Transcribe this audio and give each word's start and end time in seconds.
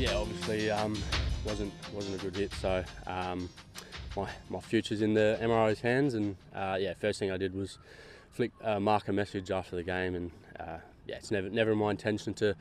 Yeah, 0.00 0.14
obviously 0.14 0.70
um, 0.70 0.96
wasn't 1.44 1.74
wasn't 1.92 2.18
a 2.18 2.24
good 2.24 2.34
hit. 2.34 2.54
So 2.54 2.82
um, 3.06 3.50
my 4.16 4.26
my 4.48 4.60
future's 4.60 5.02
in 5.02 5.12
the 5.12 5.38
MRO's 5.42 5.80
hands, 5.80 6.14
and 6.14 6.36
uh, 6.54 6.78
yeah, 6.80 6.94
first 6.94 7.18
thing 7.18 7.30
I 7.30 7.36
did 7.36 7.54
was 7.54 7.78
flick 8.30 8.50
uh, 8.64 8.80
Mark 8.80 9.08
a 9.08 9.12
message 9.12 9.50
after 9.50 9.76
the 9.76 9.82
game, 9.82 10.14
and 10.14 10.30
uh, 10.58 10.78
yeah, 11.06 11.16
it's 11.16 11.30
never 11.30 11.50
never 11.50 11.76
my 11.76 11.90
intention 11.90 12.32
to 12.34 12.56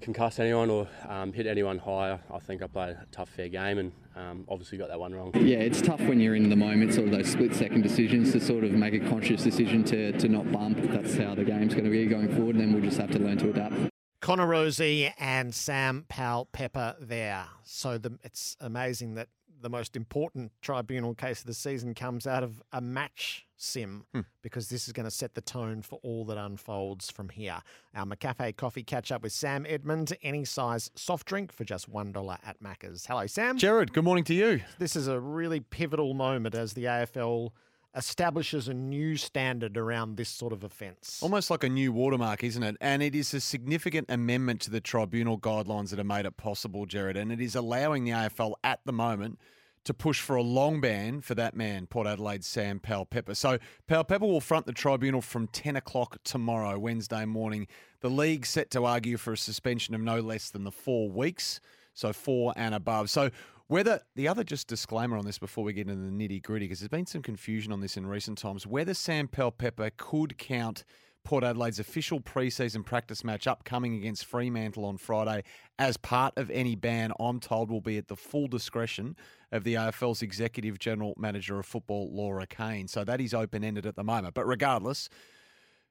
concuss 0.00 0.40
anyone 0.40 0.70
or 0.70 0.88
um, 1.06 1.34
hit 1.34 1.46
anyone 1.46 1.76
higher. 1.76 2.18
I 2.32 2.38
think 2.38 2.62
I 2.62 2.66
played 2.66 2.96
a 2.96 3.06
tough, 3.12 3.28
fair 3.28 3.50
game 3.50 3.76
and 3.76 3.92
um, 4.16 4.46
obviously 4.48 4.78
got 4.78 4.88
that 4.88 4.98
one 4.98 5.14
wrong. 5.14 5.32
Yeah, 5.34 5.58
it's 5.58 5.82
tough 5.82 6.00
when 6.00 6.18
you're 6.18 6.34
in 6.34 6.48
the 6.48 6.56
moment, 6.56 6.94
sort 6.94 7.08
of 7.08 7.12
those 7.12 7.30
split 7.30 7.54
second 7.54 7.82
decisions 7.82 8.32
to 8.32 8.40
sort 8.40 8.64
of 8.64 8.72
make 8.72 8.94
a 8.94 9.00
conscious 9.00 9.42
decision 9.42 9.84
to, 9.84 10.12
to 10.12 10.28
not 10.30 10.50
bump. 10.50 10.78
That's 10.80 11.14
how 11.18 11.34
the 11.34 11.44
game's 11.44 11.74
going 11.74 11.84
to 11.84 11.90
be 11.90 12.06
going 12.06 12.34
forward, 12.34 12.56
and 12.56 12.60
then 12.64 12.72
we'll 12.72 12.82
just 12.82 12.98
have 12.98 13.10
to 13.10 13.18
learn 13.18 13.36
to 13.36 13.50
adapt. 13.50 13.89
Connor 14.20 14.46
Rozee 14.46 15.12
and 15.18 15.54
Sam 15.54 16.04
Powell 16.08 16.46
Pepper 16.52 16.96
there. 17.00 17.46
So 17.64 17.96
the, 17.98 18.18
it's 18.22 18.56
amazing 18.60 19.14
that 19.14 19.28
the 19.62 19.70
most 19.70 19.94
important 19.96 20.52
tribunal 20.62 21.14
case 21.14 21.40
of 21.40 21.46
the 21.46 21.54
season 21.54 21.94
comes 21.94 22.26
out 22.26 22.42
of 22.42 22.62
a 22.72 22.80
match 22.80 23.46
sim 23.56 24.04
Hmm. 24.14 24.20
because 24.42 24.70
this 24.70 24.86
is 24.86 24.92
going 24.94 25.04
to 25.04 25.10
set 25.10 25.34
the 25.34 25.42
tone 25.42 25.82
for 25.82 25.98
all 26.02 26.24
that 26.26 26.38
unfolds 26.38 27.10
from 27.10 27.28
here. 27.28 27.60
Our 27.94 28.06
McCafe 28.06 28.56
coffee 28.56 28.82
catch 28.82 29.12
up 29.12 29.22
with 29.22 29.32
Sam 29.32 29.66
Edmund, 29.68 30.16
any 30.22 30.46
size 30.46 30.90
soft 30.94 31.26
drink 31.26 31.52
for 31.52 31.64
just 31.64 31.90
$1 31.92 32.38
at 32.42 32.62
Macca's. 32.62 33.04
Hello, 33.06 33.26
Sam. 33.26 33.58
Jared, 33.58 33.92
good 33.92 34.04
morning 34.04 34.24
to 34.24 34.34
you. 34.34 34.62
This 34.78 34.96
is 34.96 35.08
a 35.08 35.20
really 35.20 35.60
pivotal 35.60 36.14
moment 36.14 36.54
as 36.54 36.72
the 36.72 36.84
AFL 36.84 37.50
establishes 37.94 38.68
a 38.68 38.74
new 38.74 39.16
standard 39.16 39.76
around 39.76 40.16
this 40.16 40.28
sort 40.28 40.52
of 40.52 40.62
offence. 40.62 41.18
Almost 41.22 41.50
like 41.50 41.64
a 41.64 41.68
new 41.68 41.92
watermark, 41.92 42.44
isn't 42.44 42.62
it? 42.62 42.76
And 42.80 43.02
it 43.02 43.14
is 43.14 43.34
a 43.34 43.40
significant 43.40 44.10
amendment 44.10 44.60
to 44.62 44.70
the 44.70 44.80
tribunal 44.80 45.38
guidelines 45.38 45.90
that 45.90 45.98
have 45.98 46.06
made 46.06 46.26
it 46.26 46.36
possible, 46.36 46.86
Jared. 46.86 47.16
And 47.16 47.32
it 47.32 47.40
is 47.40 47.54
allowing 47.54 48.04
the 48.04 48.12
AFL 48.12 48.54
at 48.62 48.80
the 48.84 48.92
moment 48.92 49.38
to 49.84 49.94
push 49.94 50.20
for 50.20 50.36
a 50.36 50.42
long 50.42 50.80
ban 50.80 51.20
for 51.20 51.34
that 51.34 51.56
man, 51.56 51.86
Port 51.86 52.06
Adelaide's 52.06 52.46
Sam 52.46 52.80
Powell 52.80 53.06
Pepper. 53.06 53.34
So 53.34 53.58
Powell 53.86 54.04
Pepper 54.04 54.26
will 54.26 54.40
front 54.40 54.66
the 54.66 54.72
tribunal 54.72 55.22
from 55.22 55.46
10 55.48 55.76
o'clock 55.76 56.18
tomorrow, 56.22 56.78
Wednesday 56.78 57.24
morning. 57.24 57.66
The 58.00 58.10
league 58.10 58.44
set 58.44 58.70
to 58.72 58.84
argue 58.84 59.16
for 59.16 59.32
a 59.32 59.38
suspension 59.38 59.94
of 59.94 60.00
no 60.00 60.20
less 60.20 60.50
than 60.50 60.64
the 60.64 60.70
four 60.70 61.10
weeks, 61.10 61.60
so 61.94 62.12
four 62.12 62.52
and 62.56 62.74
above. 62.74 63.10
So 63.10 63.30
whether 63.70 64.00
the 64.16 64.26
other 64.26 64.42
just 64.42 64.66
disclaimer 64.66 65.16
on 65.16 65.24
this 65.24 65.38
before 65.38 65.62
we 65.62 65.72
get 65.72 65.88
into 65.88 66.04
the 66.04 66.10
nitty 66.10 66.42
gritty, 66.42 66.64
because 66.66 66.80
there's 66.80 66.88
been 66.88 67.06
some 67.06 67.22
confusion 67.22 67.72
on 67.72 67.80
this 67.80 67.96
in 67.96 68.04
recent 68.04 68.36
times, 68.36 68.66
whether 68.66 68.94
Sam 68.94 69.28
Pepper 69.28 69.90
could 69.96 70.36
count 70.38 70.84
Port 71.22 71.44
Adelaide's 71.44 71.78
official 71.78 72.18
preseason 72.18 72.84
practice 72.84 73.22
match 73.22 73.46
upcoming 73.46 73.94
against 73.94 74.24
Fremantle 74.24 74.84
on 74.84 74.96
Friday 74.96 75.44
as 75.78 75.96
part 75.96 76.36
of 76.36 76.50
any 76.50 76.74
ban, 76.74 77.12
I'm 77.20 77.38
told 77.38 77.70
will 77.70 77.80
be 77.80 77.96
at 77.96 78.08
the 78.08 78.16
full 78.16 78.48
discretion 78.48 79.14
of 79.52 79.62
the 79.62 79.74
AFL's 79.74 80.20
Executive 80.20 80.80
General 80.80 81.14
Manager 81.16 81.60
of 81.60 81.66
Football, 81.66 82.10
Laura 82.12 82.48
Kane. 82.48 82.88
So 82.88 83.04
that 83.04 83.20
is 83.20 83.32
open 83.32 83.62
ended 83.62 83.86
at 83.86 83.94
the 83.94 84.02
moment. 84.02 84.34
But 84.34 84.48
regardless, 84.48 85.08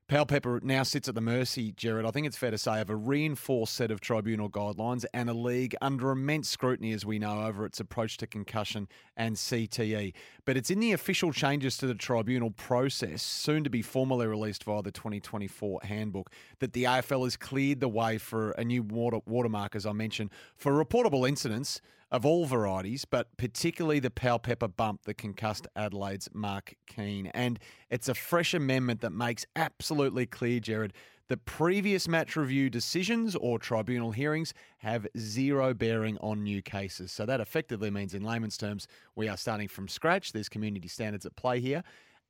Powell 0.09 0.25
Pepper 0.25 0.59
now 0.63 0.81
sits 0.81 1.07
at 1.07 1.13
the 1.13 1.21
mercy, 1.21 1.71
Jared, 1.71 2.03
I 2.03 2.09
think 2.09 2.25
it's 2.25 2.35
fair 2.35 2.49
to 2.49 2.57
say, 2.57 2.81
of 2.81 2.89
a 2.89 2.95
reinforced 2.95 3.75
set 3.75 3.91
of 3.91 4.01
tribunal 4.01 4.49
guidelines 4.49 5.05
and 5.13 5.29
a 5.29 5.35
league 5.35 5.75
under 5.81 6.09
immense 6.09 6.49
scrutiny, 6.49 6.93
as 6.93 7.05
we 7.05 7.19
know, 7.19 7.43
over 7.43 7.63
its 7.63 7.79
approach 7.79 8.17
to 8.17 8.25
concussion 8.25 8.87
and 9.15 9.35
CTE. 9.35 10.13
But 10.45 10.57
it's 10.57 10.71
in 10.71 10.79
the 10.79 10.93
official 10.93 11.31
changes 11.31 11.77
to 11.77 11.85
the 11.85 11.93
tribunal 11.93 12.49
process, 12.49 13.21
soon 13.21 13.63
to 13.63 13.69
be 13.69 13.83
formally 13.83 14.25
released 14.25 14.63
via 14.63 14.81
the 14.81 14.91
2024 14.91 15.81
handbook, 15.83 16.31
that 16.57 16.73
the 16.73 16.85
AFL 16.85 17.25
has 17.25 17.37
cleared 17.37 17.79
the 17.79 17.87
way 17.87 18.17
for 18.17 18.49
a 18.53 18.63
new 18.63 18.81
water, 18.81 19.19
watermark, 19.27 19.75
as 19.75 19.85
I 19.85 19.91
mentioned, 19.91 20.31
for 20.55 20.71
reportable 20.73 21.29
incidents 21.29 21.81
of 22.11 22.25
all 22.25 22.45
varieties, 22.45 23.05
but 23.05 23.27
particularly 23.37 23.99
the 23.99 24.09
Powell 24.09 24.39
Pepper 24.39 24.67
bump 24.67 25.03
that 25.03 25.15
concussed 25.15 25.67
Adelaide's 25.75 26.29
Mark 26.33 26.75
Keane. 26.87 27.27
And 27.27 27.59
it's 27.89 28.09
a 28.09 28.15
fresh 28.15 28.53
amendment 28.53 29.01
that 29.01 29.11
makes 29.11 29.45
absolutely 29.55 30.25
clear, 30.25 30.59
Jared, 30.59 30.93
that 31.27 31.45
previous 31.45 32.07
match 32.07 32.35
review 32.35 32.69
decisions 32.71 33.35
or 33.35 33.59
tribunal 33.59 34.11
hearings 34.11 34.53
have 34.79 35.05
zero 35.17 35.73
bearing 35.75 36.17
on 36.17 36.43
new 36.43 36.61
cases. 36.61 37.11
So 37.11 37.25
that 37.27 37.39
effectively 37.39 37.91
means, 37.91 38.15
in 38.15 38.23
layman's 38.23 38.57
terms, 38.57 38.87
we 39.15 39.27
are 39.29 39.37
starting 39.37 39.67
from 39.67 39.87
scratch. 39.87 40.31
There's 40.31 40.49
community 40.49 40.87
standards 40.87 41.27
at 41.27 41.35
play 41.35 41.59
here. 41.59 41.83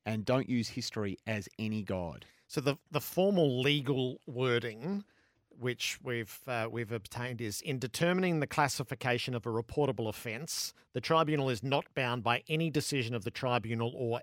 And 0.06 0.24
don't 0.24 0.48
use 0.48 0.68
history 0.68 1.18
as 1.26 1.48
any 1.58 1.82
guide. 1.82 2.26
So 2.48 2.60
the 2.60 2.76
the 2.90 3.00
formal 3.00 3.60
legal 3.60 4.18
wording, 4.26 5.04
which 5.60 5.98
we've 6.02 6.40
uh, 6.46 6.66
we've 6.70 6.90
obtained, 6.90 7.40
is 7.40 7.60
in 7.60 7.78
determining 7.78 8.40
the 8.40 8.46
classification 8.46 9.34
of 9.34 9.46
a 9.46 9.50
reportable 9.50 10.08
offence, 10.08 10.72
the 10.94 11.00
tribunal 11.00 11.50
is 11.50 11.62
not 11.62 11.84
bound 11.94 12.22
by 12.22 12.42
any 12.48 12.70
decision 12.70 13.14
of 13.14 13.24
the 13.24 13.30
tribunal 13.30 13.92
or 13.94 14.20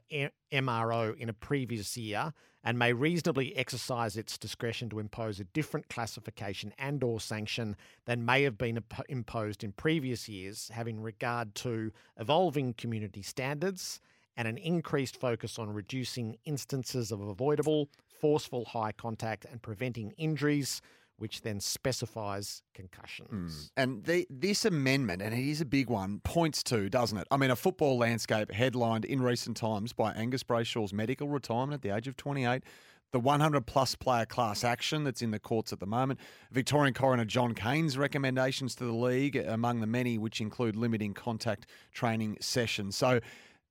MRO 0.52 1.16
in 1.16 1.30
a 1.30 1.34
previous 1.34 1.96
year, 1.96 2.34
and 2.64 2.80
may 2.80 2.92
reasonably 2.92 3.56
exercise 3.56 4.18
its 4.18 4.38
discretion 4.38 4.90
to 4.90 5.00
impose 5.00 5.40
a 5.40 5.44
different 5.46 5.88
classification 5.90 6.74
and 6.80 7.04
or 7.04 7.20
sanction 7.20 7.76
than 8.06 8.26
may 8.26 8.42
have 8.42 8.58
been 8.58 8.78
imp- 8.78 9.06
imposed 9.08 9.64
in 9.64 9.72
previous 9.74 10.28
years, 10.28 10.72
having 10.74 11.02
regard 11.02 11.54
to 11.56 11.92
evolving 12.20 12.74
community 12.74 13.22
standards 13.22 14.02
and 14.36 14.48
an 14.48 14.58
increased 14.58 15.20
focus 15.20 15.58
on 15.58 15.74
reducing 15.74 16.38
instances 16.46 17.12
of 17.12 17.22
avoidable, 17.22 17.90
forceful 18.20 18.66
high 18.66 18.92
contact 18.92 19.46
and 19.46 19.62
preventing 19.62 20.12
injuries, 20.18 20.82
which 21.18 21.42
then 21.42 21.60
specifies 21.60 22.62
concussions. 22.74 23.32
Mm. 23.32 23.72
And 23.76 24.04
the, 24.04 24.28
this 24.30 24.66
amendment, 24.66 25.22
and 25.22 25.34
it 25.34 25.50
is 25.50 25.62
a 25.62 25.66
big 25.66 25.90
one, 25.90 26.22
points 26.24 26.64
to, 26.64 26.90
doesn't 26.90 27.18
it? 27.18 27.28
I 27.32 27.38
mean, 27.38 27.52
a 27.52 27.56
football 27.56 27.98
landscape 27.98 28.52
headlined 28.52 29.06
in 29.06 29.22
recent 29.22 29.58
times 29.58 29.94
by 29.94 30.12
Angus 30.14 30.44
Brayshaw's 30.44 30.94
medical 30.94 31.28
retirement 31.28 31.74
at 31.74 31.82
the 31.82 31.96
age 31.96 32.08
of 32.08 32.16
28, 32.18 32.64
the 33.12 33.20
100 33.20 33.66
plus 33.66 33.96
player 33.96 34.26
class 34.26 34.64
action 34.64 35.04
that's 35.04 35.22
in 35.22 35.32
the 35.32 35.40
courts 35.40 35.72
at 35.72 35.80
the 35.80 35.86
moment, 35.86 36.20
Victorian 36.52 36.94
coroner 36.94 37.26
John 37.26 37.54
Cain's 37.54 37.98
recommendations 37.98 38.76
to 38.76 38.86
the 38.86 38.94
league, 38.94 39.36
among 39.36 39.80
the 39.80 39.88
many 39.88 40.18
which 40.18 40.42
include 40.42 40.76
limiting 40.76 41.14
contact 41.14 41.68
training 41.94 42.38
sessions. 42.42 42.96
So, 42.98 43.22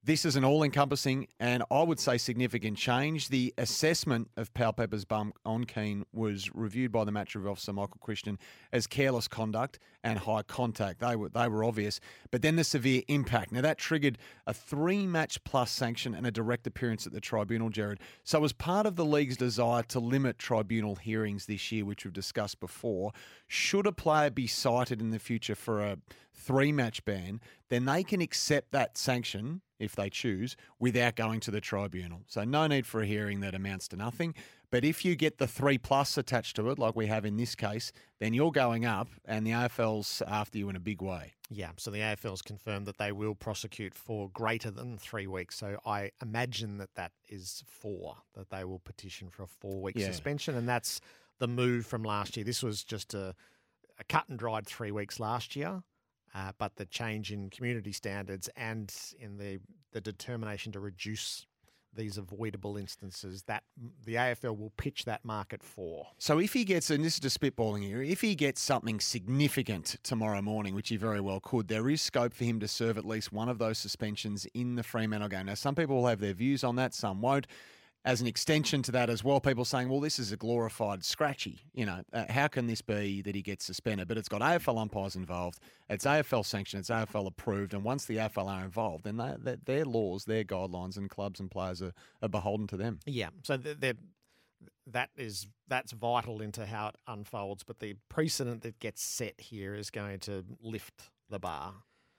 this 0.07 0.25
is 0.25 0.37
an 0.37 0.45
all 0.45 0.63
encompassing 0.63 1.27
and 1.41 1.65
I 1.69 1.83
would 1.83 1.99
say 1.99 2.17
significant 2.17 2.79
change. 2.79 3.29
The 3.29 3.53
assessment 3.59 4.31
of 4.37 4.55
Powell 4.55 4.73
Pepper's 4.73 5.05
bump 5.05 5.37
on 5.45 5.65
Keane 5.65 6.07
was 6.13 6.49
reviewed 6.55 6.93
by 6.93 7.03
the 7.03 7.11
match 7.11 7.35
review 7.35 7.51
officer 7.51 7.73
Michael 7.73 7.99
Christian 8.01 8.39
as 8.73 8.87
careless 8.87 9.27
conduct 9.27 9.81
and 10.05 10.21
high 10.21 10.43
contact. 10.43 11.01
They 11.01 11.17
were 11.17 11.29
they 11.29 11.49
were 11.49 11.65
obvious. 11.65 11.99
But 12.31 12.43
then 12.43 12.55
the 12.55 12.63
severe 12.63 13.03
impact. 13.09 13.51
Now 13.51 13.63
that 13.63 13.79
triggered 13.79 14.17
a 14.47 14.55
three 14.55 15.09
match 15.09 15.43
plus 15.43 15.73
sanction 15.73 16.15
and 16.15 16.25
a 16.25 16.31
direct 16.31 16.69
appearance 16.69 17.05
at 17.09 17.13
the 17.13 17.21
tribunal, 17.21 17.69
Jared. 17.69 17.99
So 18.23 18.45
as 18.45 18.53
part 18.53 18.87
of 18.87 18.95
the 18.95 19.05
league's 19.05 19.37
desire 19.37 19.83
to 19.89 19.99
limit 19.99 20.39
tribunal 20.39 20.95
hearings 20.95 21.47
this 21.47 21.73
year, 21.73 21.85
which 21.85 22.05
we've 22.05 22.15
discussed 22.15 22.61
before, 22.61 23.11
should 23.49 23.89
a 23.89 23.93
player 23.93 24.31
be 24.31 24.47
cited 24.47 25.01
in 25.01 25.11
the 25.11 25.19
future 25.19 25.57
for 25.57 25.83
a 25.83 25.99
three 26.33 26.71
match 26.71 27.05
ban, 27.05 27.41
then 27.71 27.87
they 27.87 28.05
can 28.05 28.21
accept 28.21 28.71
that 28.71 28.97
sanction 28.97 29.63
if 29.79 29.95
they 29.97 30.09
choose, 30.11 30.57
without 30.79 31.17
going 31.17 31.41
to 31.41 31.51
the 31.51 31.61
tribunal. 31.61 32.23
So 32.27 32.45
no 32.45 32.67
need 32.67 32.87
for 32.87 33.03
a 33.03 33.07
hearing 33.07 33.41
that 33.41 33.55
amounts 33.55 33.89
to 33.89 33.97
nothing. 33.97 34.35
But 34.71 34.85
if 34.85 35.05
you 35.05 35.15
get 35.17 35.39
the 35.39 35.47
three 35.47 35.79
plus 35.79 36.19
attached 36.19 36.57
to 36.57 36.71
it, 36.71 36.79
like 36.79 36.97
we 36.97 37.07
have 37.07 37.25
in 37.25 37.37
this 37.37 37.55
case, 37.55 37.93
then 38.19 38.35
you're 38.35 38.51
going 38.51 38.85
up, 38.85 39.09
and 39.25 39.47
the 39.47 39.53
AFL's 39.53 40.23
after 40.27 40.59
you 40.59 40.69
in 40.69 40.77
a 40.77 40.81
big 40.81 41.01
way. 41.01 41.35
Yeah, 41.49 41.71
so 41.77 41.91
the 41.93 42.01
AFL's 42.01 42.43
confirmed 42.43 42.87
that 42.87 42.99
they 42.99 43.13
will 43.13 43.37
prosecute 43.37 43.95
for 43.95 44.29
greater 44.31 44.71
than 44.71 44.99
three 44.99 45.29
weeks. 45.29 45.57
So 45.57 45.79
I 45.87 46.11
imagine 46.21 46.79
that 46.79 46.95
that 46.97 47.13
is 47.29 47.63
four, 47.69 48.17
that 48.35 48.51
they 48.51 48.65
will 48.65 48.81
petition 48.81 49.29
for 49.31 49.45
a 49.45 49.47
four 49.47 49.81
week 49.81 49.97
Yeah. 49.97 50.07
suspension. 50.07 50.57
And 50.57 50.69
that's 50.69 51.01
the 51.39 51.47
move 51.47 51.87
from 51.87 52.03
last 52.03 52.37
year. 52.37 52.43
This 52.45 52.63
was 52.65 52.83
just 52.83 53.15
a, 53.15 53.35
a 54.01 54.05
cut 54.09 54.29
and 54.29 54.37
dried 54.39 54.67
three 54.67 54.91
weeks 54.91 55.21
last 55.21 55.55
year. 55.55 55.83
Uh, 56.37 56.53
but 56.59 56.77
the 56.77 56.85
change 56.85 57.33
in 57.33 57.49
community 57.49 57.93
standards 57.93 58.51
and 58.57 58.95
in 59.19 59.39
the, 59.39 59.59
the 59.93 60.01
determination 60.03 60.71
to 60.71 60.81
reduce 60.81 61.47
these 61.95 62.19
avoidable 62.19 62.77
instances, 62.77 63.43
that 63.45 63.63
the 64.05 64.17
AFL 64.17 64.59
will 64.59 64.73
pitch 64.77 65.07
that 65.07 65.25
market 65.25 65.63
for. 65.63 66.07
So 66.19 66.39
if 66.39 66.53
he 66.53 66.65
gets, 66.65 66.91
and 66.91 67.03
this 67.03 67.15
is 67.15 67.21
just 67.21 67.41
spitballing 67.41 67.85
here, 67.85 68.03
if 68.03 68.21
he 68.21 68.35
gets 68.35 68.61
something 68.61 69.01
significant 69.01 69.97
tomorrow 70.03 70.43
morning, 70.43 70.75
which 70.75 70.91
he 70.91 70.99
very 70.99 71.23
well 71.23 71.41
could, 71.41 71.69
there 71.69 71.89
is 71.89 72.03
scope 72.03 72.35
for 72.35 72.45
him 72.45 72.61
to 72.61 72.69
serve 72.69 72.99
at 72.99 73.07
least 73.07 73.33
one 73.33 73.49
of 73.49 73.57
those 73.57 73.79
suspensions 73.79 74.47
in 74.53 74.75
the 74.75 74.83
Fremantle 74.83 75.31
game. 75.31 75.47
Now, 75.47 75.55
some 75.55 75.75
people 75.75 75.97
will 75.97 76.07
have 76.07 76.21
their 76.21 76.35
views 76.35 76.63
on 76.65 76.77
that, 76.77 76.93
some 76.93 77.23
won't. 77.23 77.47
As 78.07 78.21
an 78.21 78.29
extension 78.29 78.83
to 78.83 78.93
that 78.93 79.11
as 79.11 79.25
well, 79.25 79.41
people 79.41 79.65
saying, 79.65 79.89
well, 79.89 80.01
this 80.01 80.19
is 80.19 80.31
a 80.31 80.37
glorified 80.37 81.05
scratchy. 81.05 81.61
You 81.75 81.87
know, 81.87 82.03
uh, 82.13 82.25
how 82.31 82.47
can 82.47 82.69
this 82.69 82.81
be 82.81 83.21
that 83.23 83.35
he 83.35 83.43
gets 83.43 83.65
suspended? 83.65 84.07
But 84.07 84.17
it's 84.17 84.29
got 84.29 84.41
AFL 84.41 84.79
umpires 84.79 85.17
involved. 85.17 85.59
It's 85.91 86.05
AFL 86.05 86.47
sanctioned. 86.47 86.81
It's 86.81 86.91
AFL 86.91 87.27
approved. 87.27 87.75
And 87.75 87.83
once 87.83 88.05
the 88.05 88.17
AFL 88.17 88.47
are 88.47 88.65
involved, 88.65 89.05
then 89.05 89.17
they, 89.17 89.35
they, 89.43 89.57
their 89.65 89.85
laws, 89.85 90.25
their 90.25 90.45
guidelines, 90.45 90.97
and 90.97 91.11
clubs 91.11 91.41
and 91.41 91.51
players 91.51 91.83
are, 91.83 91.93
are 92.23 92.29
beholden 92.29 92.69
to 92.69 92.77
them. 92.77 93.01
Yeah, 93.05 93.31
so 93.43 93.57
they're 93.57 93.95
that 94.87 95.11
is 95.17 95.49
that's 95.69 95.93
vital 95.93 96.41
into 96.41 96.65
how 96.65 96.89
it 96.89 96.97
unfolds. 97.07 97.65
But 97.65 97.81
the 97.81 97.97
precedent 98.09 98.63
that 98.63 98.79
gets 98.79 99.03
set 99.03 99.41
here 99.41 99.75
is 99.75 99.91
going 99.91 100.21
to 100.21 100.45
lift 100.63 101.11
the 101.29 101.39
bar. 101.39 101.75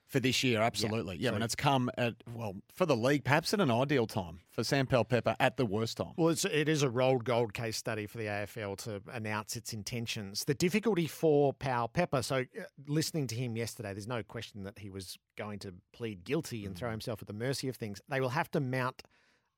For 0.08 0.20
this 0.20 0.42
year, 0.42 0.62
absolutely. 0.62 1.18
Yeah, 1.18 1.30
So- 1.30 1.34
and 1.34 1.44
it's 1.44 1.54
come 1.54 1.90
at, 1.98 2.14
well, 2.34 2.54
for 2.74 2.86
the 2.86 2.96
league, 2.96 3.24
perhaps 3.24 3.52
at 3.52 3.60
an 3.60 3.70
ideal 3.70 4.06
time. 4.06 4.40
For 4.50 4.64
Sam 4.64 4.86
Pepper 4.86 5.36
at 5.38 5.56
the 5.58 5.66
worst 5.66 5.98
time. 5.98 6.14
Well, 6.16 6.30
it's, 6.30 6.46
it 6.46 6.66
is 6.68 6.82
a 6.82 6.88
rolled 6.88 7.24
gold 7.24 7.52
case 7.52 7.76
study 7.76 8.06
for 8.06 8.16
the 8.16 8.24
AFL 8.24 8.76
to 8.84 9.02
announce 9.12 9.54
its 9.54 9.72
intentions. 9.74 10.44
The 10.46 10.54
difficulty 10.54 11.06
for 11.06 11.52
Powell 11.52 11.88
Pepper, 11.88 12.22
so 12.22 12.36
uh, 12.38 12.62
listening 12.86 13.26
to 13.28 13.34
him 13.34 13.54
yesterday, 13.56 13.92
there's 13.92 14.08
no 14.08 14.22
question 14.22 14.64
that 14.64 14.78
he 14.78 14.88
was 14.88 15.18
going 15.36 15.58
to 15.60 15.74
plead 15.92 16.24
guilty 16.24 16.64
and 16.64 16.74
throw 16.74 16.90
himself 16.90 17.20
at 17.20 17.28
the 17.28 17.34
mercy 17.34 17.68
of 17.68 17.76
things. 17.76 18.00
They 18.08 18.20
will 18.20 18.30
have 18.30 18.50
to 18.52 18.60
mount 18.60 19.02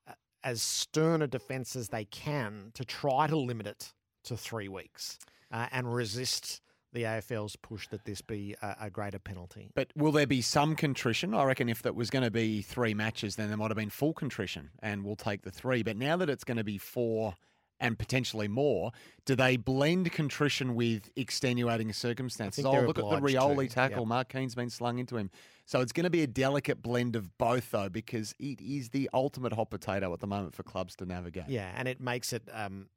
uh, 0.07 0.11
as 0.43 0.61
stern 0.61 1.21
a 1.21 1.27
defence 1.27 1.75
as 1.77 1.87
they 1.89 2.03
can 2.05 2.71
to 2.73 2.83
try 2.83 3.25
to 3.27 3.37
limit 3.37 3.67
it 3.67 3.93
to 4.25 4.35
three 4.35 4.67
weeks 4.67 5.17
uh, 5.51 5.67
and 5.71 5.91
resist 5.91 6.61
the 6.93 7.03
AFL's 7.03 7.55
push 7.55 7.87
that 7.89 8.05
this 8.05 8.21
be 8.21 8.55
a, 8.61 8.75
a 8.81 8.89
greater 8.89 9.19
penalty. 9.19 9.71
But 9.75 9.91
will 9.95 10.11
there 10.11 10.27
be 10.27 10.41
some 10.41 10.75
contrition? 10.75 11.33
I 11.33 11.43
reckon 11.43 11.69
if 11.69 11.81
that 11.83 11.95
was 11.95 12.09
going 12.09 12.23
to 12.23 12.31
be 12.31 12.61
three 12.61 12.93
matches, 12.93 13.35
then 13.35 13.47
there 13.47 13.57
might 13.57 13.69
have 13.69 13.77
been 13.77 13.89
full 13.89 14.13
contrition, 14.13 14.71
and 14.81 15.03
we'll 15.03 15.15
take 15.15 15.43
the 15.43 15.51
three. 15.51 15.83
But 15.83 15.97
now 15.97 16.17
that 16.17 16.29
it's 16.29 16.43
going 16.43 16.57
to 16.57 16.63
be 16.63 16.77
four 16.77 17.35
and 17.79 17.97
potentially 17.97 18.47
more, 18.47 18.91
do 19.25 19.35
they 19.35 19.57
blend 19.57 20.11
contrition 20.11 20.75
with 20.75 21.09
extenuating 21.15 21.91
circumstances? 21.93 22.63
Oh, 22.63 22.71
look 22.71 22.89
at 22.89 22.95
the 22.95 23.05
obliged 23.05 23.35
to, 23.35 23.39
Rioli 23.41 23.69
tackle. 23.69 23.99
yep. 23.99 24.07
Mark 24.07 24.29
Keane's 24.29 24.53
been 24.55 24.69
slung 24.69 24.99
into 24.99 25.17
him. 25.17 25.31
So 25.65 25.79
it's 25.81 25.91
going 25.91 26.03
to 26.03 26.09
be 26.11 26.21
a 26.21 26.27
delicate 26.27 26.81
blend 26.81 27.15
of 27.15 27.37
both, 27.37 27.71
though, 27.71 27.89
because 27.89 28.35
it 28.39 28.61
is 28.61 28.89
the 28.89 29.09
ultimate 29.13 29.53
hot 29.53 29.69
potato 29.69 30.13
at 30.13 30.19
the 30.19 30.27
moment 30.27 30.53
for 30.53 30.63
clubs 30.63 30.95
to 30.97 31.05
navigate. 31.05 31.47
Yeah, 31.47 31.71
and 31.75 31.87
it 31.87 31.99
makes 31.99 32.33
it. 32.33 32.43
Um, 32.53 32.81
it- 32.81 32.87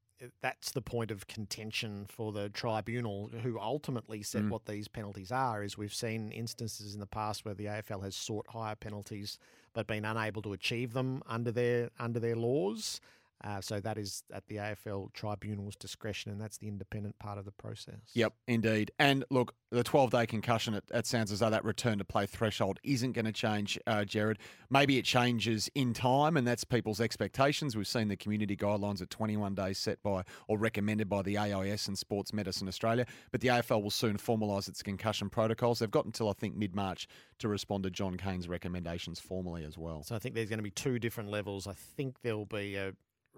that's 0.41 0.73
the 0.73 0.83
point 0.83 1.11
of 1.11 1.27
contention 1.27 2.07
for 2.09 2.33
the 2.33 2.49
tribunal, 2.49 3.29
who 3.43 3.59
ultimately 3.59 4.23
set 4.23 4.43
Mm. 4.43 4.51
what 4.51 4.67
these 4.67 4.89
penalties 4.89 5.31
are. 5.33 5.63
Is 5.63 5.77
we've 5.79 5.95
seen 5.95 6.33
instances 6.33 6.95
in 6.95 7.01
the 7.01 7.07
past 7.07 7.45
where 7.45 7.55
the 7.55 7.67
AFL 7.67 8.01
has 8.03 8.15
sought 8.17 8.47
higher 8.49 8.77
penalties 8.77 9.39
but 9.73 9.87
been 9.87 10.05
unable 10.05 10.41
to 10.43 10.53
achieve 10.53 10.93
them 10.93 11.23
under 11.27 11.51
their 11.51 11.91
under 11.99 12.21
their 12.21 12.37
laws. 12.37 13.01
Uh, 13.45 13.61
so 13.61 13.79
that 13.79 13.99
is 13.99 14.23
at 14.33 14.47
the 14.47 14.57
AFL 14.57 15.13
tribunal's 15.13 15.77
discretion, 15.77 16.33
and 16.33 16.41
that's 16.41 16.57
the 16.57 16.67
independent 16.67 17.19
part 17.19 17.37
of 17.37 17.45
the 17.45 17.53
process. 17.53 18.01
Yep, 18.15 18.33
indeed. 18.49 18.91
And 18.99 19.23
look, 19.31 19.55
the 19.71 19.85
12 19.85 20.11
day 20.11 20.27
concussion, 20.27 20.73
it, 20.73 20.85
it 20.93 21.07
sounds 21.07 21.31
as 21.31 21.41
though 21.41 21.51
that 21.51 21.65
return 21.65 21.99
to 21.99 22.05
play 22.05 22.25
threshold 22.25 22.81
isn't 22.83 23.13
going 23.13 23.27
to 23.27 23.33
change, 23.33 23.79
uh, 23.87 24.05
Jared. 24.05 24.39
Maybe 24.71 24.97
it 24.97 25.05
changes 25.05 25.71
in 25.75 25.93
time, 25.93 26.39
and 26.39 26.47
that's 26.47 26.65
people's 26.65 27.03
expectations. 27.03 27.77
We've 27.77 27.87
seen 27.87 28.09
the 28.09 28.17
community 28.17 28.57
guidelines 28.57 29.03
at 29.03 29.11
21 29.11 29.55
days 29.55 29.77
set 29.77 30.03
by 30.03 30.23
or 30.49 30.57
recommended 30.57 31.11
by 31.11 31.21
the 31.21 31.37
AIS 31.37 31.87
and 31.87 31.99
Sports 31.99 32.33
Medicine 32.33 32.67
Australia. 32.67 33.05
But 33.31 33.43
the 33.43 33.49
AFL 33.49 33.83
will 33.83 33.91
soon 33.91 34.17
formalise 34.17 34.69
its 34.69 34.83
concussion 34.83 35.29
protocols. 35.29 35.81
They've 35.81 35.91
got 35.91 36.07
until, 36.07 36.31
I 36.31 36.33
think, 36.33 36.57
mid 36.57 36.75
March 36.75 37.07
to 37.41 37.49
respond 37.49 37.85
to 37.85 37.91
John 37.91 38.17
Cain's 38.17 38.49
recommendations 38.49 39.21
formally 39.21 39.65
as 39.65 39.77
well. 39.77 40.03
So 40.03 40.15
I 40.15 40.19
think 40.19 40.35
there's 40.35 40.49
going 40.49 40.61
to 40.61 40.65
be 40.65 40.71
two 40.71 40.99
different 40.99 41.29
levels. 41.29 41.67
I 41.67 41.75
think 41.75 42.23
there'll 42.23 42.47
be 42.47 42.77
a 42.77 42.95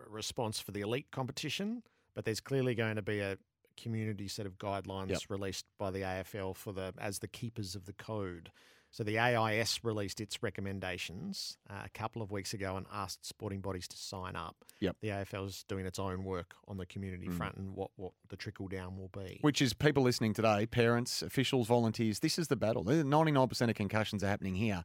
response 0.09 0.61
for 0.61 0.73
the 0.73 0.81
elite 0.81 1.11
competition, 1.11 1.83
but 2.15 2.25
there's 2.25 2.41
clearly 2.41 2.75
going 2.75 2.97
to 2.97 3.03
be 3.03 3.21
a 3.21 3.39
community 3.77 4.27
set 4.29 4.47
of 4.47 4.57
guidelines 4.59 5.11
Yep. 5.11 5.21
released 5.29 5.67
by 5.79 5.91
the 5.91 6.01
AFL 6.01 6.55
for 6.57 6.73
the 6.73 6.95
as 6.99 7.19
the 7.19 7.29
keepers 7.29 7.75
of 7.75 7.85
the 7.87 7.93
code. 7.93 8.51
So 8.91 9.05
the 9.05 9.19
AIS 9.19 9.81
released 9.85 10.21
its 10.23 10.43
recommendations 10.43 11.59
uh, 11.69 11.83
a 11.85 11.89
couple 11.91 12.23
of 12.23 12.31
weeks 12.31 12.55
ago 12.55 12.77
and 12.77 12.87
asked 12.93 13.27
sporting 13.27 13.61
bodies 13.61 13.87
to 13.89 13.97
sign 13.99 14.37
up. 14.37 14.57
Yep. 14.81 14.97
The 15.03 15.11
is 15.45 15.65
doing 15.69 15.85
its 15.85 15.99
own 15.99 16.25
work 16.25 16.55
on 16.69 16.77
the 16.79 16.87
community 16.87 17.27
Mm. 17.29 17.37
front 17.37 17.57
and 17.57 17.75
what, 17.75 17.91
what 17.97 18.13
the 18.29 18.37
trickle 18.37 18.69
down 18.69 18.97
will 18.97 19.09
be. 19.09 19.39
Which 19.43 19.61
is 19.61 19.75
people 19.75 20.03
listening 20.03 20.33
today, 20.33 20.65
parents, 20.67 21.21
officials, 21.23 21.67
volunteers. 21.67 22.21
This 22.21 22.39
is 22.39 22.49
the 22.49 22.57
battle. 22.57 22.85
99% 22.85 23.69
of 23.69 23.75
concussions 23.75 24.23
are 24.25 24.29
happening 24.29 24.55
here. 24.55 24.85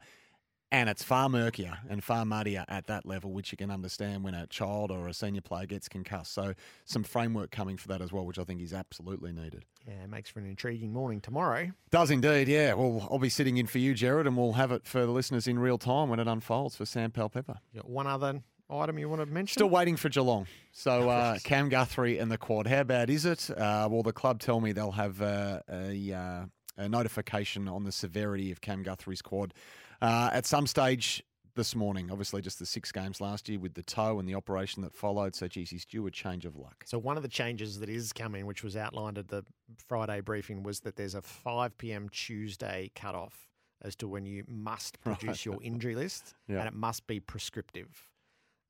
And 0.73 0.87
it's 0.87 1.03
far 1.03 1.27
murkier 1.27 1.79
and 1.89 2.01
far 2.01 2.23
muddier 2.23 2.63
at 2.69 2.87
that 2.87 3.05
level, 3.05 3.33
which 3.33 3.51
you 3.51 3.57
can 3.57 3.69
understand 3.69 4.23
when 4.23 4.33
a 4.33 4.47
child 4.47 4.89
or 4.89 5.09
a 5.09 5.13
senior 5.13 5.41
player 5.41 5.65
gets 5.65 5.89
concussed. 5.89 6.33
So, 6.33 6.53
some 6.85 7.03
framework 7.03 7.51
coming 7.51 7.75
for 7.75 7.89
that 7.89 8.01
as 8.01 8.13
well, 8.13 8.25
which 8.25 8.39
I 8.39 8.45
think 8.45 8.61
is 8.61 8.71
absolutely 8.73 9.33
needed. 9.33 9.65
yeah, 9.85 10.03
it 10.03 10.09
makes 10.09 10.29
for 10.29 10.39
an 10.39 10.45
intriguing 10.45 10.93
morning 10.93 11.19
tomorrow. 11.19 11.71
Does 11.89 12.09
indeed, 12.09 12.47
yeah. 12.47 12.73
Well, 12.73 13.07
I'll 13.11 13.19
be 13.19 13.27
sitting 13.27 13.57
in 13.57 13.67
for 13.67 13.79
you, 13.79 13.93
Jared, 13.93 14.27
and 14.27 14.37
we'll 14.37 14.53
have 14.53 14.71
it 14.71 14.85
for 14.87 15.01
the 15.01 15.11
listeners 15.11 15.45
in 15.45 15.59
real 15.59 15.77
time 15.77 16.07
when 16.07 16.21
it 16.21 16.27
unfolds 16.27 16.77
for 16.77 16.85
Sam 16.85 17.11
Pepper. 17.11 17.59
You 17.73 17.81
got 17.81 17.89
one 17.89 18.07
other 18.07 18.41
item 18.69 18.97
you 18.97 19.09
want 19.09 19.21
to 19.21 19.25
mention? 19.25 19.53
Still 19.53 19.69
waiting 19.69 19.97
for 19.97 20.07
Geelong. 20.07 20.47
So 20.71 21.09
uh, 21.09 21.37
Cam 21.43 21.67
Guthrie 21.67 22.17
and 22.17 22.31
the 22.31 22.37
quad. 22.37 22.67
How 22.67 22.83
bad 22.83 23.09
is 23.09 23.25
it? 23.25 23.49
Uh, 23.49 23.89
well, 23.91 24.03
the 24.03 24.13
club 24.13 24.39
tell 24.39 24.61
me 24.61 24.71
they'll 24.71 24.91
have 24.91 25.21
uh, 25.21 25.59
a, 25.69 26.13
uh, 26.13 26.45
a 26.77 26.87
notification 26.89 27.67
on 27.67 27.83
the 27.83 27.91
severity 27.91 28.51
of 28.51 28.61
Cam 28.61 28.83
Guthrie's 28.83 29.21
quad 29.21 29.53
uh, 30.01 30.29
at 30.33 30.45
some 30.45 30.67
stage 30.67 31.23
this 31.55 31.75
morning. 31.75 32.09
Obviously, 32.11 32.41
just 32.41 32.59
the 32.59 32.65
six 32.65 32.91
games 32.91 33.19
last 33.19 33.49
year 33.49 33.59
with 33.59 33.73
the 33.73 33.83
toe 33.83 34.19
and 34.19 34.27
the 34.27 34.35
operation 34.35 34.81
that 34.83 34.93
followed. 34.93 35.35
So, 35.35 35.47
geez, 35.47 35.69
he's 35.69 35.85
due 35.85 36.07
a 36.07 36.11
change 36.11 36.45
of 36.45 36.55
luck. 36.55 36.83
So 36.85 36.97
one 36.97 37.17
of 37.17 37.23
the 37.23 37.29
changes 37.29 37.79
that 37.79 37.89
is 37.89 38.13
coming, 38.13 38.45
which 38.45 38.63
was 38.63 38.75
outlined 38.77 39.17
at 39.17 39.27
the 39.27 39.43
Friday 39.87 40.21
briefing, 40.21 40.63
was 40.63 40.79
that 40.81 40.95
there's 40.95 41.15
a 41.15 41.21
5 41.21 41.77
p.m. 41.77 42.07
Tuesday 42.09 42.89
cutoff 42.95 43.49
as 43.83 43.95
to 43.97 44.07
when 44.07 44.25
you 44.25 44.43
must 44.47 45.01
produce 45.01 45.45
your 45.45 45.57
injury 45.61 45.95
list, 45.95 46.35
Yeah. 46.47 46.59
and 46.59 46.67
it 46.67 46.73
must 46.73 47.05
be 47.07 47.19
prescriptive. 47.19 48.07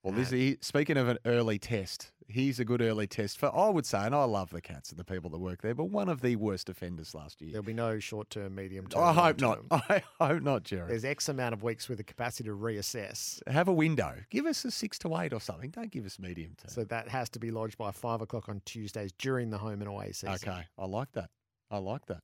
Well, 0.03 0.13
this 0.13 0.31
Uh, 0.31 0.36
he, 0.36 0.57
speaking 0.62 0.98
of 0.98 1.07
an 1.07 1.19
early 1.25 1.59
test, 1.59 2.12
he's 2.27 2.59
a 2.59 2.65
good 2.65 2.81
early 2.81 3.06
test 3.06 3.38
for. 3.38 3.56
I 3.56 3.69
would 3.69 3.86
say, 3.86 4.00
and 4.00 4.15
I 4.15 4.24
love 4.24 4.50
the 4.50 4.62
Cats 4.62 4.89
and 4.89 5.00
the 5.00 5.03
people 5.03 5.30
that 5.30 5.38
work 5.38 5.62
there, 5.62 5.75
but 5.75 5.86
one 5.86 6.09
of 6.09 6.21
the 6.21 6.36
worst 6.38 6.69
offenders 6.69 7.13
last 7.13 7.39
year. 7.42 7.51
There'll 7.51 7.63
be 7.65 7.74
no 7.74 8.00
short-term, 8.00 8.56
medium-term. 8.56 9.03
I 9.03 9.13
hope 9.13 9.39
not. 9.39 9.59
I 9.71 10.01
hope 10.19 10.42
not, 10.42 10.63
Jerry. 10.63 10.88
There's 10.88 11.06
X 11.06 11.30
amount 11.30 11.53
of 11.53 11.62
weeks 11.62 11.88
with 11.88 12.00
the 12.00 12.03
capacity 12.03 12.50
to 12.50 12.56
reassess. 12.56 13.39
Have 13.48 13.68
a 13.68 13.74
window. 13.74 14.15
Give 14.31 14.48
us 14.48 14.65
a 14.65 14.71
six 14.71 14.98
to 15.00 15.15
eight 15.18 15.33
or 15.33 15.42
something. 15.42 15.69
Don't 15.69 15.92
give 15.92 16.06
us 16.06 16.18
medium 16.18 16.56
term. 16.57 16.69
So 16.71 16.83
that 16.86 17.07
has 17.09 17.30
to 17.31 17.39
be 17.39 17.51
lodged 17.51 17.77
by 17.77 17.92
five 17.92 18.21
o'clock 18.21 18.50
on 18.50 18.62
Tuesdays 18.65 19.12
during 19.19 19.51
the 19.51 19.57
home 19.59 19.81
and 19.81 19.88
away 19.88 20.13
season. 20.13 20.30
Okay, 20.36 20.63
I 20.77 20.86
like 20.86 21.12
that. 21.13 21.30
I 21.69 21.77
like 21.77 22.06
that. 22.07 22.21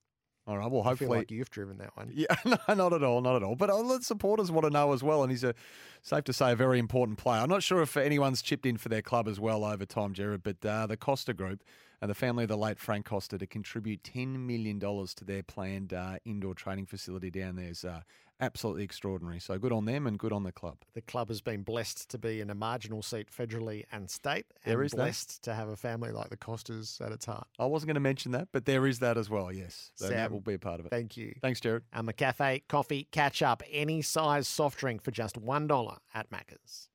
All 0.48 0.58
right. 0.58 0.72
Well, 0.72 0.82
I 0.82 0.86
feel 0.86 1.10
hopefully. 1.10 1.18
like 1.20 1.32
you've 1.32 1.50
driven 1.50 1.78
that 1.80 1.96
one. 1.98 2.10
yeah, 2.14 2.36
no, 2.46 2.74
not 2.74 2.94
at 2.94 3.04
all, 3.04 3.22
not 3.22 3.36
at 3.36 3.44
all. 3.44 3.56
But 3.56 3.70
uh, 3.70 3.84
the 3.84 4.02
supporters 4.02 4.50
want 4.50 4.66
to 4.66 4.70
know 4.70 4.94
as 4.94 5.04
well, 5.04 5.22
and 5.22 5.30
he's 5.30 5.44
a 5.44 5.54
safe 6.02 6.24
to 6.24 6.34
say 6.34 6.54
a 6.54 6.56
very 6.56 6.80
important 6.80 7.18
player. 7.18 7.42
I'm 7.42 7.50
not 7.50 7.64
sure 7.64 7.82
if 7.82 7.98
anyone's 7.98 8.42
chipped 8.42 8.66
in 8.66 8.78
for 8.78 8.88
their 8.88 9.02
club 9.02 9.28
as 9.28 9.40
well 9.40 9.66
over 9.66 9.86
time, 9.86 10.14
Jared, 10.14 10.44
but 10.44 10.66
uh, 10.66 10.88
the 10.88 10.96
Costa 10.96 11.34
Group 11.34 11.64
and 12.02 12.10
the 12.12 12.16
family 12.16 12.44
of 12.44 12.50
the 12.50 12.58
late 12.58 12.80
Frank 12.80 13.06
Costa 13.06 13.38
to 13.38 13.48
contribute 13.48 14.04
$10 14.04 14.38
million 14.46 14.80
to 14.80 15.26
their 15.26 15.44
planned 15.44 15.94
uh, 15.94 16.18
indoor 16.26 16.54
training 16.54 16.86
facility 16.86 17.30
down 17.32 17.56
there 17.56 17.70
is 17.70 17.84
uh, 17.84 18.02
absolutely 18.40 18.84
extraordinary. 18.84 19.40
So 19.40 19.58
good 19.58 19.72
on 19.72 19.86
them 19.86 20.06
and 20.06 20.20
good 20.20 20.32
on 20.32 20.44
the 20.44 20.52
club. 20.52 20.78
The 20.94 21.02
club 21.02 21.30
has 21.30 21.42
been 21.42 21.64
blessed 21.64 22.10
to 22.12 22.18
be 22.20 22.40
in 22.40 22.50
a 22.52 22.56
marginal 22.56 23.02
seat 23.02 23.30
federally 23.36 23.86
and 23.92 24.10
state, 24.12 24.46
There 24.64 24.78
and 24.80 24.86
is 24.86 24.92
that. 24.92 24.98
blessed 24.98 25.44
to 25.44 25.56
have 25.56 25.70
a 25.70 25.76
family 25.76 26.12
like 26.12 26.30
the 26.30 26.38
Costas 26.38 27.02
at 27.04 27.12
its 27.12 27.26
heart. 27.26 27.48
I 27.58 27.66
wasn't 27.66 27.88
going 27.88 27.96
to 27.96 28.00
mention 28.02 28.32
that, 28.34 28.50
but 28.52 28.66
there 28.66 28.86
is 28.86 29.00
that 29.00 29.18
as 29.18 29.30
well. 29.30 29.52
Yes, 29.52 29.92
So 29.96 30.10
that 30.10 30.32
will 30.32 30.40
be 30.42 30.54
a 30.54 30.60
part 30.60 30.80
of 30.80 30.86
it. 30.86 30.90
Thank 30.90 31.18
you. 31.18 31.34
Thanks, 31.42 31.60
Jared. 31.60 31.84
Um, 31.94 32.08
a 32.10 32.14
cafe, 32.14 32.64
coffee, 32.70 33.08
catch 33.12 33.42
up, 33.42 33.64
any 33.72 34.02
size 34.04 34.48
soft 34.48 34.78
drink 34.80 35.02
for 35.02 35.10
just 35.12 35.42
$1 35.42 35.98
at 36.14 36.30
Macca's. 36.30 36.90